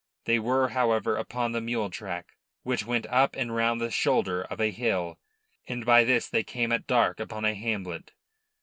[0.25, 4.59] They were, however, upon the mule track, which went up and round the shoulder of
[4.59, 5.19] a hill,
[5.67, 8.11] and by this they came at dark upon a hamlet.